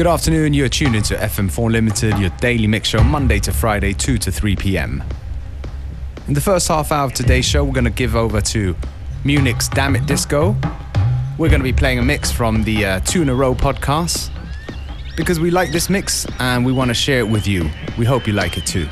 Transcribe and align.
Good 0.00 0.06
afternoon, 0.06 0.54
you're 0.54 0.70
tuned 0.70 0.96
into 0.96 1.14
FM4 1.14 1.70
Limited, 1.70 2.18
your 2.18 2.30
daily 2.40 2.66
mix 2.66 2.88
show 2.88 3.04
Monday 3.04 3.38
to 3.40 3.52
Friday, 3.52 3.92
2 3.92 4.16
to 4.16 4.32
3 4.32 4.56
p.m. 4.56 5.04
In 6.26 6.32
the 6.32 6.40
first 6.40 6.68
half 6.68 6.90
hour 6.90 7.04
of 7.04 7.12
today's 7.12 7.44
show, 7.44 7.62
we're 7.62 7.74
going 7.74 7.84
to 7.84 7.90
give 7.90 8.16
over 8.16 8.40
to 8.40 8.74
Munich's 9.24 9.68
Damn 9.68 9.94
It 9.96 10.06
Disco. 10.06 10.56
We're 11.36 11.50
going 11.50 11.60
to 11.60 11.64
be 11.64 11.74
playing 11.74 11.98
a 11.98 12.02
mix 12.02 12.32
from 12.32 12.64
the 12.64 12.82
uh, 12.82 13.00
Two 13.00 13.20
in 13.20 13.28
a 13.28 13.34
Row 13.34 13.54
podcast 13.54 14.30
because 15.18 15.38
we 15.38 15.50
like 15.50 15.70
this 15.70 15.90
mix 15.90 16.26
and 16.38 16.64
we 16.64 16.72
want 16.72 16.88
to 16.88 16.94
share 16.94 17.18
it 17.18 17.28
with 17.28 17.46
you. 17.46 17.68
We 17.98 18.06
hope 18.06 18.26
you 18.26 18.32
like 18.32 18.56
it 18.56 18.64
too. 18.64 18.88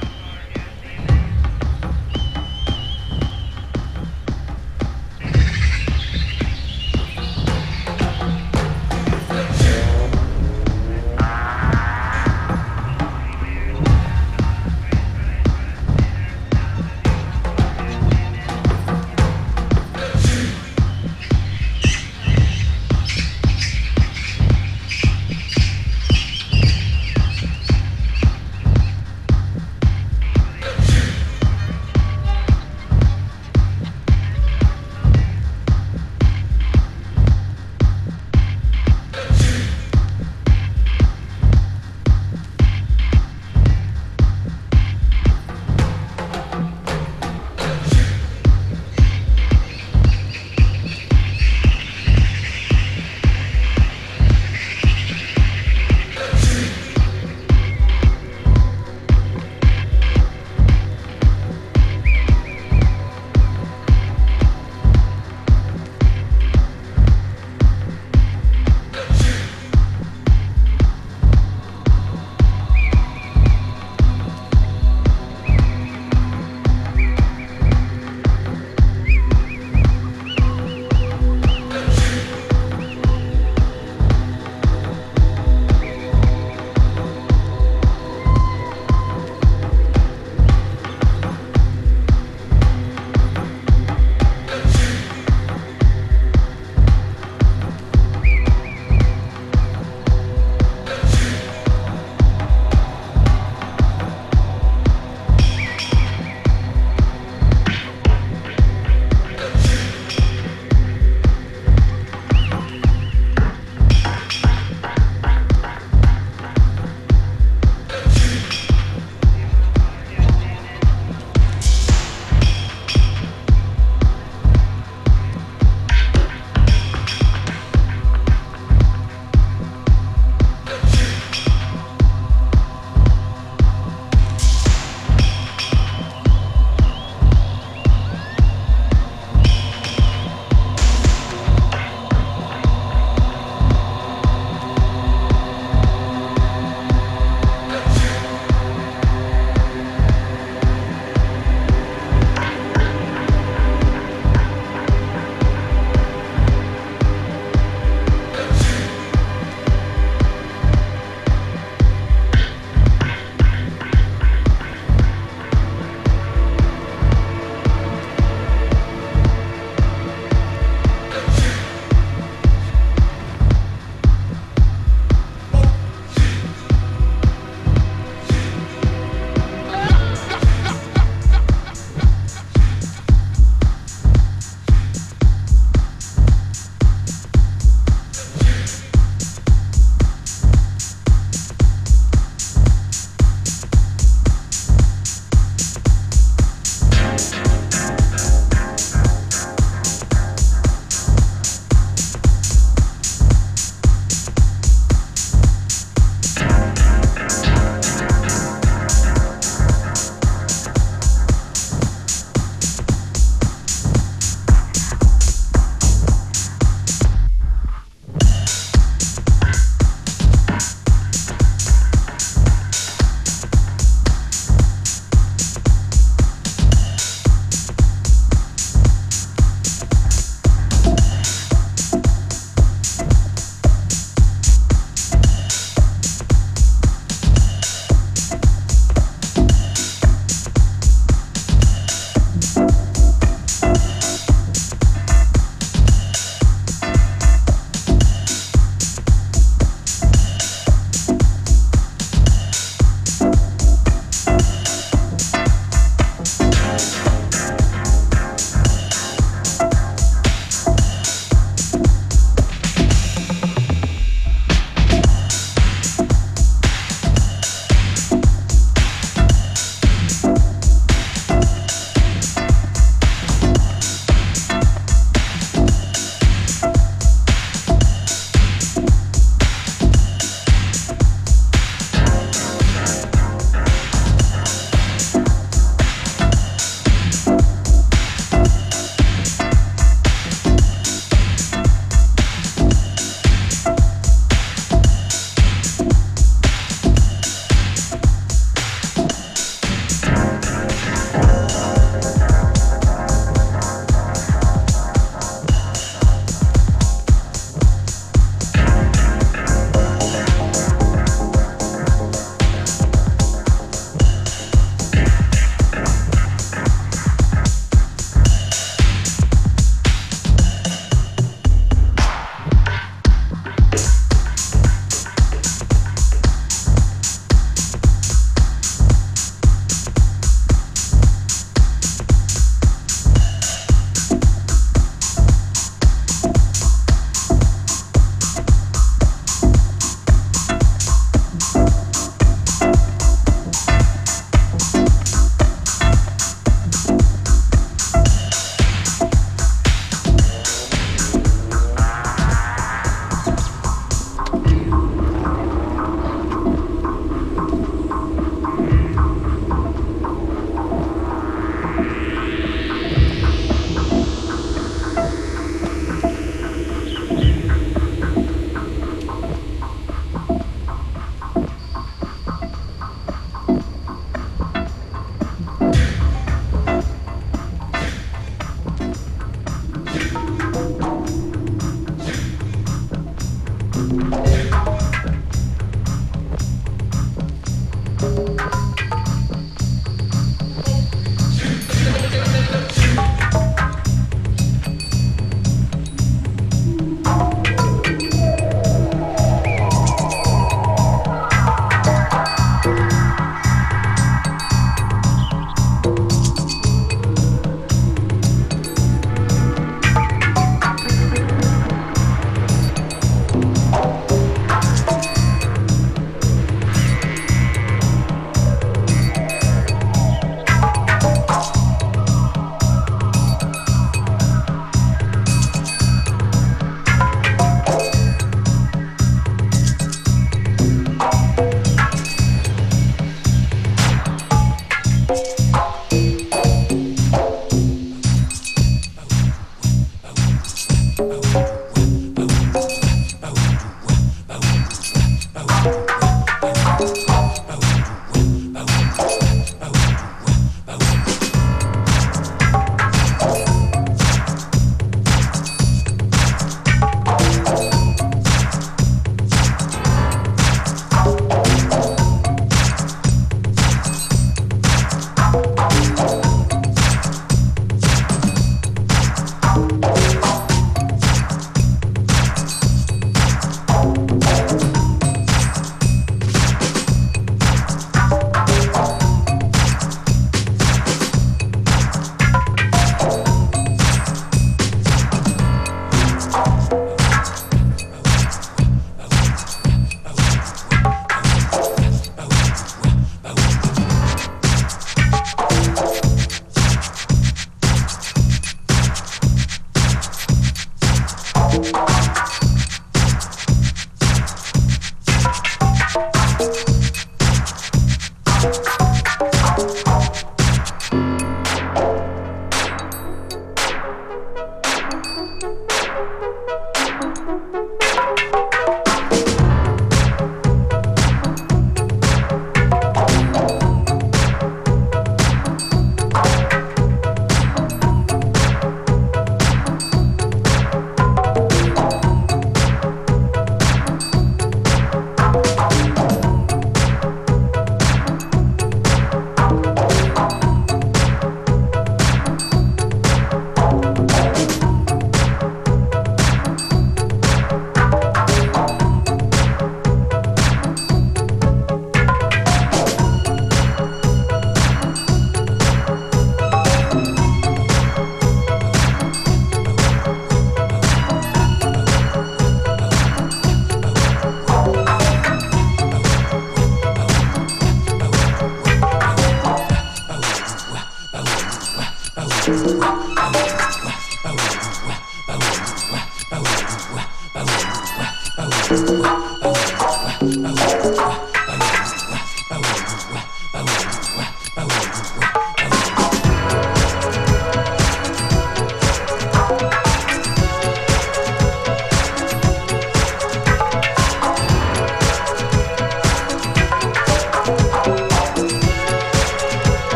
I 583.54 583.62
will 583.62 583.87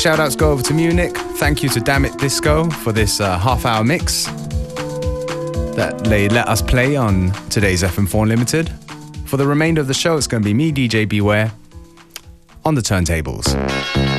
shout 0.00 0.18
outs 0.18 0.34
go 0.34 0.50
over 0.50 0.62
to 0.62 0.72
Munich. 0.72 1.14
Thank 1.14 1.62
you 1.62 1.68
to 1.68 1.80
Dammit 1.80 2.16
Disco 2.16 2.70
for 2.70 2.90
this 2.90 3.20
uh, 3.20 3.38
half 3.38 3.66
hour 3.66 3.84
mix 3.84 4.24
that 5.76 6.00
they 6.04 6.26
let 6.30 6.48
us 6.48 6.62
play 6.62 6.96
on 6.96 7.30
today's 7.50 7.82
FM4 7.82 8.22
Unlimited. 8.22 8.72
For 9.26 9.36
the 9.36 9.46
remainder 9.46 9.82
of 9.82 9.88
the 9.88 9.94
show, 9.94 10.16
it's 10.16 10.26
going 10.26 10.42
to 10.42 10.48
be 10.48 10.54
me, 10.54 10.72
DJ 10.72 11.06
Beware, 11.06 11.52
on 12.64 12.74
the 12.74 12.80
turntables. 12.80 14.09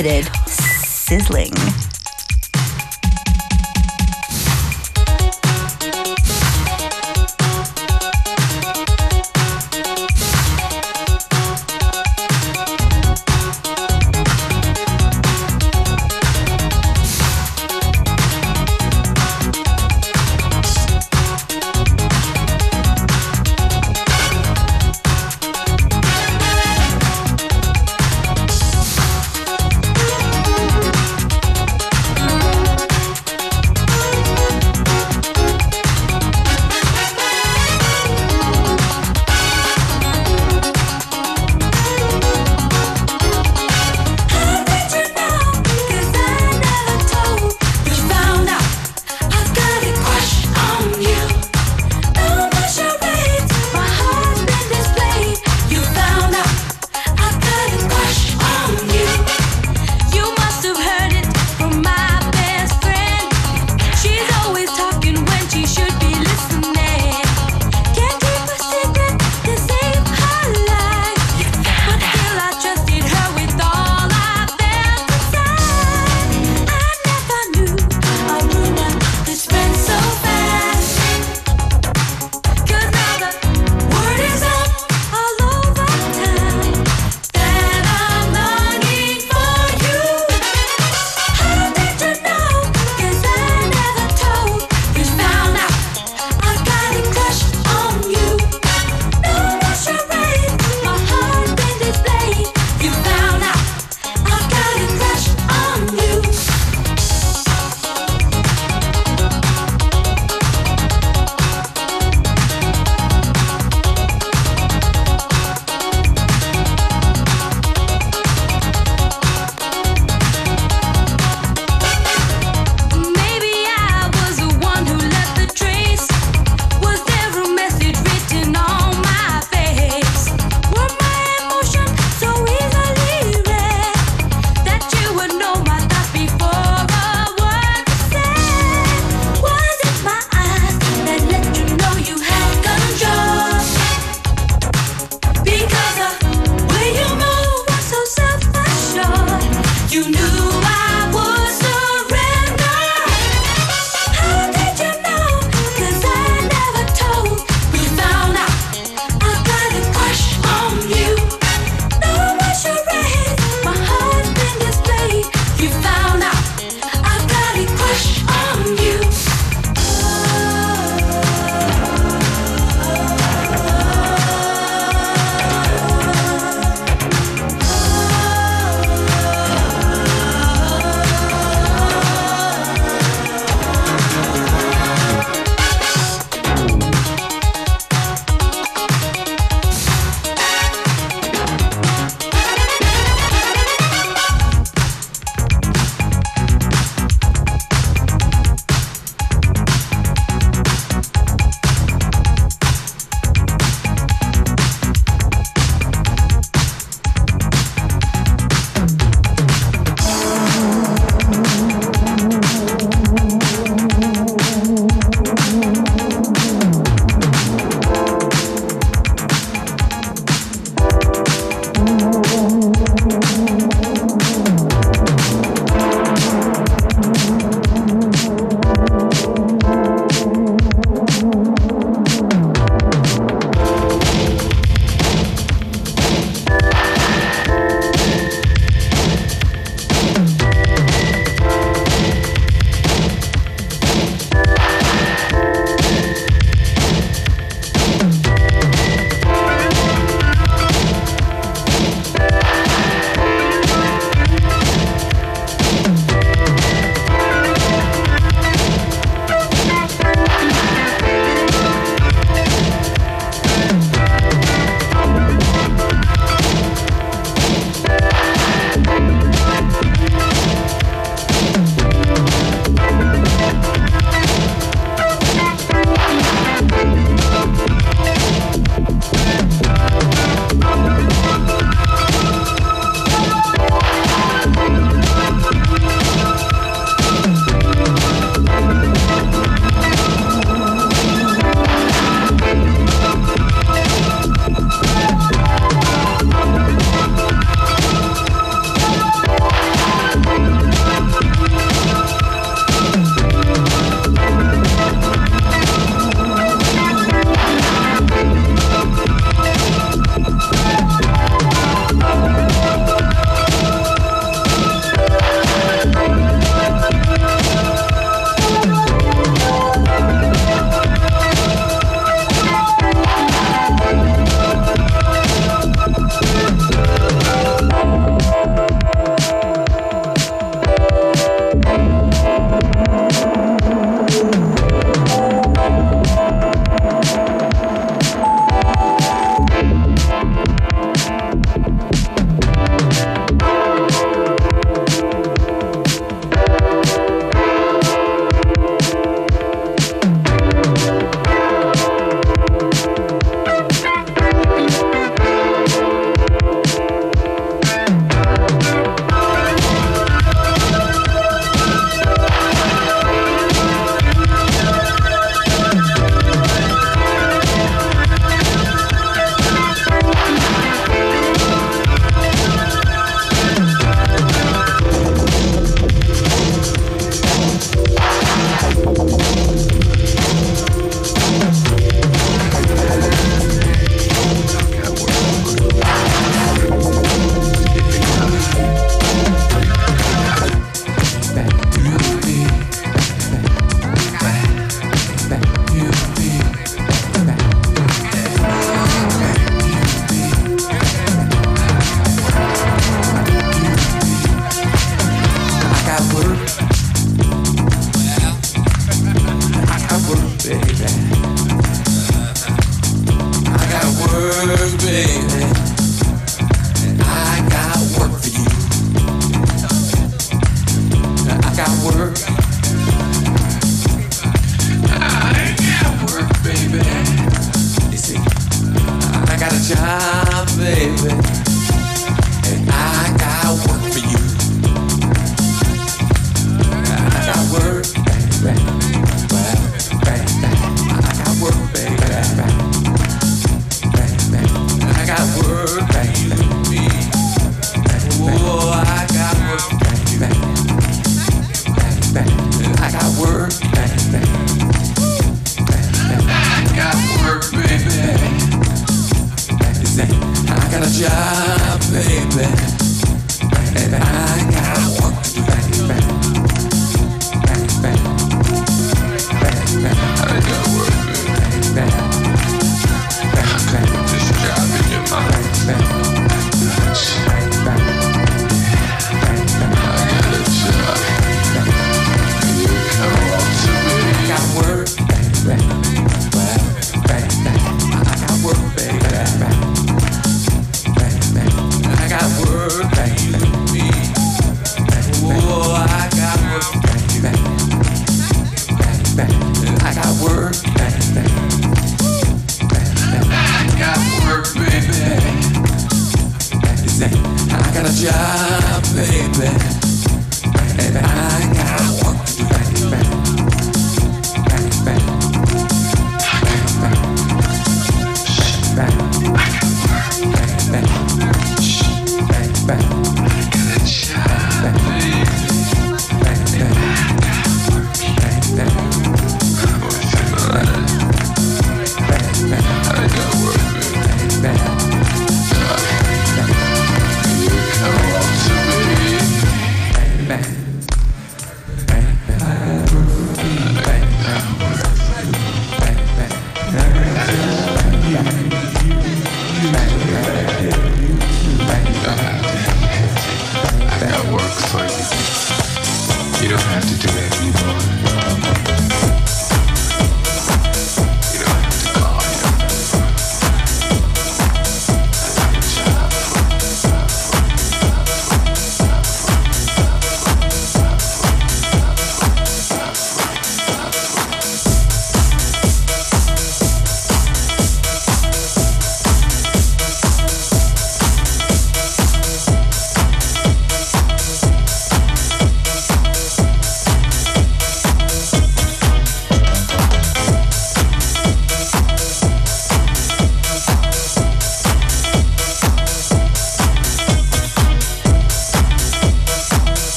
FM4 0.00 0.39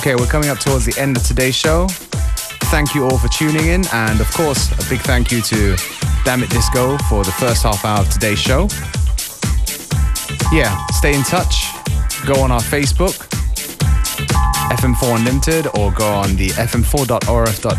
Okay, 0.00 0.14
we're 0.14 0.26
coming 0.28 0.48
up 0.48 0.58
towards 0.58 0.86
the 0.86 0.98
end 0.98 1.14
of 1.14 1.22
today's 1.24 1.54
show. 1.54 1.86
Thank 2.72 2.94
you 2.94 3.04
all 3.04 3.18
for 3.18 3.28
tuning 3.28 3.66
in, 3.66 3.84
and 3.92 4.18
of 4.18 4.32
course, 4.32 4.72
a 4.72 4.88
big 4.88 5.00
thank 5.00 5.30
you 5.30 5.42
to 5.42 5.76
Damn 6.24 6.42
It 6.42 6.48
Disco 6.48 6.96
for 7.10 7.22
the 7.22 7.32
first 7.32 7.64
half 7.64 7.84
hour 7.84 8.00
of 8.00 8.08
today's 8.08 8.38
show. 8.38 8.62
Yeah, 10.56 10.74
stay 10.92 11.14
in 11.14 11.22
touch. 11.24 11.74
Go 12.24 12.40
on 12.40 12.50
our 12.50 12.62
Facebook, 12.62 13.12
FM4 14.80 15.18
Unlimited, 15.18 15.66
or 15.76 15.92
go 15.92 16.08
on 16.08 16.34
the 16.34 16.48
fm4.orf.at 16.48 17.76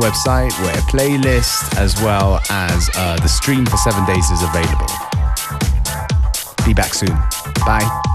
website 0.00 0.52
where 0.62 0.74
a 0.74 0.82
playlist 0.82 1.76
as 1.76 2.00
well 2.02 2.40
as 2.50 2.88
uh, 2.94 3.16
the 3.16 3.28
stream 3.28 3.66
for 3.66 3.78
seven 3.78 4.04
days 4.06 4.30
is 4.30 4.44
available. 4.44 4.86
Be 6.64 6.72
back 6.72 6.94
soon. 6.94 7.18
Bye. 7.66 8.07